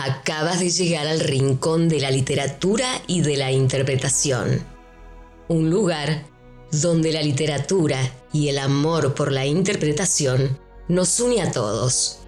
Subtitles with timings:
[0.00, 4.64] Acabas de llegar al rincón de la literatura y de la interpretación.
[5.48, 6.24] Un lugar
[6.70, 7.98] donde la literatura
[8.32, 10.56] y el amor por la interpretación
[10.86, 12.20] nos une a todos,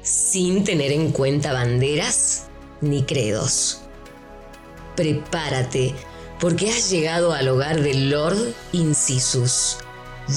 [0.00, 2.44] sin tener en cuenta banderas
[2.80, 3.82] ni credos.
[4.96, 5.94] Prepárate,
[6.40, 9.76] porque has llegado al hogar del Lord Incisus,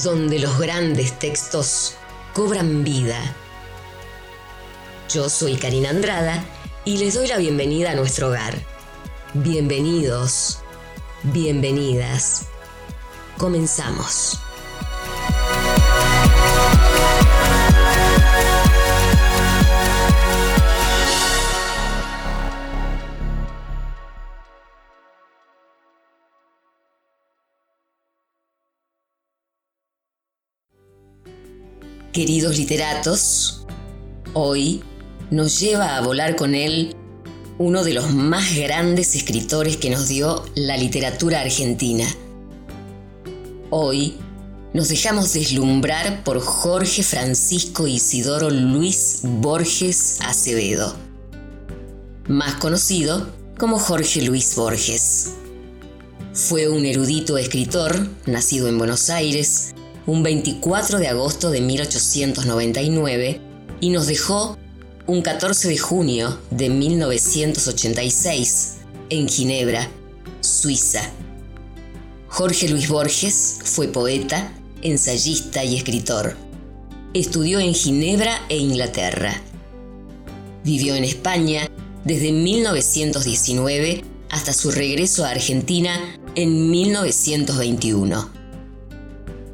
[0.04, 1.94] donde los grandes textos
[2.34, 3.18] cobran vida.
[5.08, 6.44] Yo soy Karina Andrada
[6.84, 8.54] y les doy la bienvenida a nuestro hogar.
[9.34, 10.58] Bienvenidos,
[11.22, 12.46] bienvenidas.
[13.38, 14.38] Comenzamos.
[32.12, 33.66] Queridos literatos,
[34.34, 34.84] hoy
[35.32, 36.94] nos lleva a volar con él
[37.58, 42.04] uno de los más grandes escritores que nos dio la literatura argentina.
[43.70, 44.18] Hoy
[44.74, 50.94] nos dejamos deslumbrar por Jorge Francisco Isidoro Luis Borges Acevedo,
[52.28, 53.26] más conocido
[53.56, 55.30] como Jorge Luis Borges.
[56.34, 59.72] Fue un erudito escritor, nacido en Buenos Aires,
[60.04, 63.40] un 24 de agosto de 1899
[63.80, 64.58] y nos dejó
[65.06, 68.78] un 14 de junio de 1986
[69.10, 69.88] en Ginebra,
[70.40, 71.02] Suiza.
[72.28, 76.36] Jorge Luis Borges fue poeta, ensayista y escritor.
[77.14, 79.40] Estudió en Ginebra e Inglaterra.
[80.64, 81.68] Vivió en España
[82.04, 85.98] desde 1919 hasta su regreso a Argentina
[86.34, 88.42] en 1921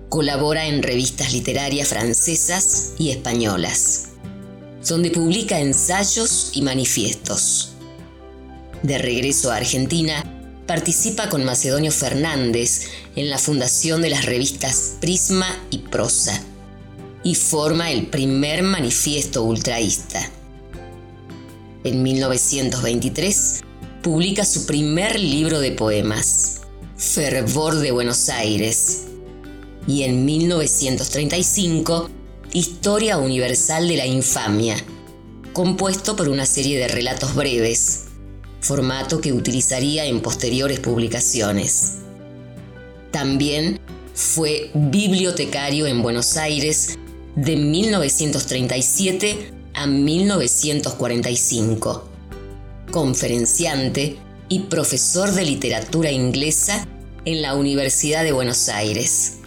[0.08, 4.08] Colabora en revistas literarias francesas y españolas,
[4.88, 7.72] donde publica ensayos y manifiestos.
[8.82, 10.24] De regreso a Argentina,
[10.66, 16.42] participa con Macedonio Fernández en la fundación de las revistas Prisma y Prosa
[17.22, 20.30] y forma el primer manifiesto ultraísta.
[21.84, 23.60] En 1923
[24.02, 26.60] publica su primer libro de poemas,
[26.96, 29.04] Fervor de Buenos Aires,
[29.86, 32.10] y en 1935
[32.54, 34.74] Historia Universal de la Infamia,
[35.52, 38.04] compuesto por una serie de relatos breves,
[38.62, 41.96] formato que utilizaría en posteriores publicaciones.
[43.10, 43.78] También
[44.14, 46.98] fue bibliotecario en Buenos Aires
[47.36, 52.08] de 1937 a 1945,
[52.90, 54.16] conferenciante
[54.48, 56.88] y profesor de literatura inglesa
[57.26, 59.37] en la Universidad de Buenos Aires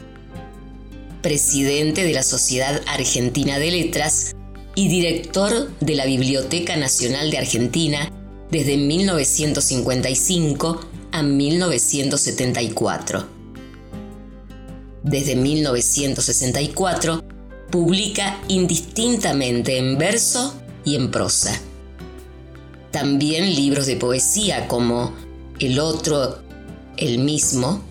[1.22, 4.36] presidente de la Sociedad Argentina de Letras
[4.76, 8.12] y director de la Biblioteca Nacional de Argentina
[8.50, 13.28] desde 1955 a 1974.
[15.04, 17.24] Desde 1964
[17.70, 20.56] publica indistintamente en verso
[20.86, 21.60] y en prosa.
[22.92, 25.14] También libros de poesía como
[25.60, 26.42] El otro,
[26.98, 27.82] el mismo,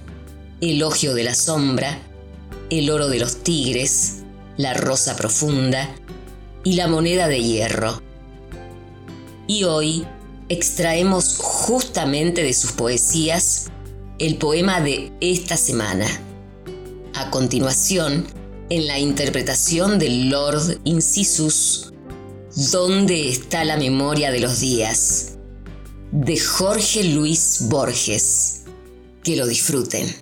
[0.61, 1.99] Elogio de la sombra,
[2.71, 4.23] el oro de los tigres,
[4.57, 5.95] la rosa profunda
[6.65, 8.03] y la moneda de hierro.
[9.47, 10.07] Y hoy
[10.49, 13.67] extraemos justamente de sus poesías
[14.19, 16.07] el poema de esta semana.
[17.15, 18.27] A continuación,
[18.69, 21.93] en la interpretación del Lord Incisus,
[22.73, 25.31] ¿Dónde está la memoria de los días?
[26.13, 28.63] de Jorge Luis Borges.
[29.23, 30.13] Que lo disfruten.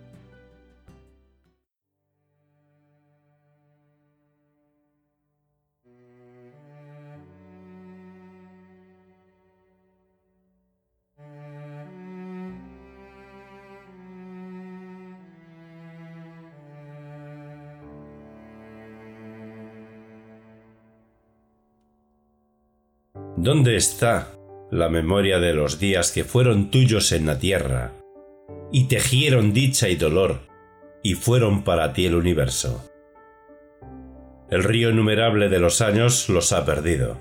[23.41, 24.33] ¿Dónde está
[24.69, 27.93] la memoria de los días que fueron tuyos en la tierra,
[28.73, 30.41] y tejieron dicha y dolor,
[31.05, 32.91] y fueron para ti el universo?
[34.51, 37.21] El río innumerable de los años los ha perdido.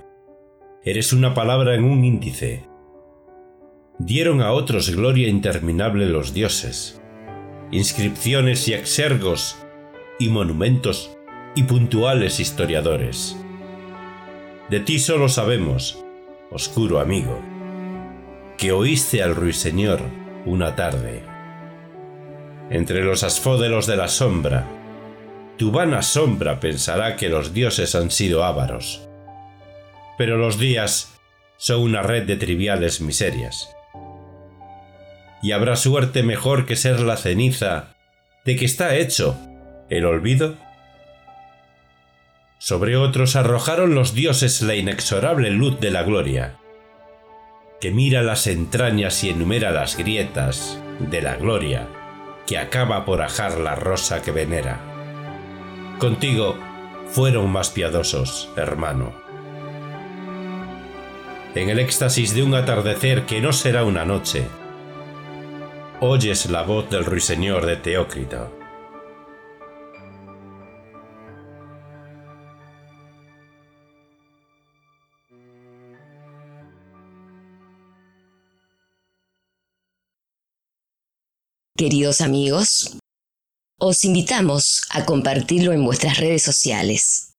[0.83, 2.68] Eres una palabra en un índice.
[4.00, 7.00] Dieron a otros gloria interminable los dioses,
[7.69, 9.56] inscripciones y exergos,
[10.18, 11.15] y monumentos
[11.56, 13.38] y puntuales historiadores.
[14.71, 16.03] De ti solo sabemos
[16.51, 17.39] oscuro amigo,
[18.57, 20.01] que oíste al ruiseñor
[20.45, 21.23] una tarde.
[22.69, 24.67] Entre los asfódelos de la sombra,
[25.57, 29.07] tu vana sombra pensará que los dioses han sido ávaros.
[30.17, 31.13] Pero los días
[31.57, 33.73] son una red de triviales miserias.
[35.41, 37.95] Y habrá suerte mejor que ser la ceniza
[38.45, 39.38] de que está hecho
[39.89, 40.55] el olvido.
[42.59, 46.57] Sobre otros arrojaron los dioses la inexorable luz de la gloria,
[47.80, 51.88] que mira las entrañas y enumera las grietas de la gloria,
[52.48, 54.80] que acaba por ajar la rosa que venera.
[56.00, 56.57] Contigo
[57.07, 59.13] fueron más piadosos, hermano.
[61.54, 64.48] En el éxtasis de un atardecer que no será una noche,
[66.00, 68.56] oyes la voz del ruiseñor de Teócrito.
[81.77, 82.97] Queridos amigos,
[83.79, 87.33] os invitamos a compartirlo en vuestras redes sociales.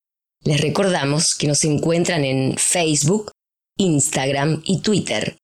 [0.44, 3.32] Les recordamos que nos encuentran en Facebook,
[3.79, 5.37] Instagram y Twitter.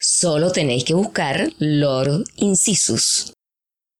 [0.00, 3.32] Solo tenéis que buscar Lord Incisus.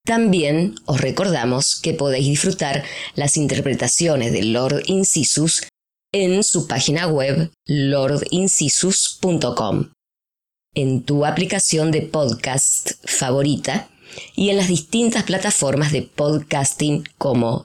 [0.04, 2.82] También os recordamos que podéis disfrutar
[3.14, 5.68] las interpretaciones de Lord Incisus
[6.12, 9.92] en su página web lordincisus.com,
[10.74, 13.88] en tu aplicación de podcast favorita
[14.34, 17.64] y en las distintas plataformas de podcasting como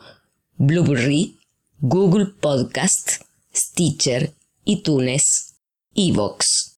[0.55, 1.37] Blueberry,
[1.79, 3.21] Google Podcast,
[3.55, 4.33] Stitcher,
[4.65, 5.55] iTunes,
[5.95, 6.77] Evox.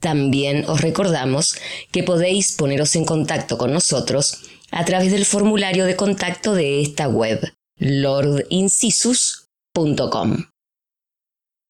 [0.00, 1.56] También os recordamos
[1.90, 4.38] que podéis poneros en contacto con nosotros
[4.70, 7.40] a través del formulario de contacto de esta web,
[7.76, 10.44] lordincisus.com.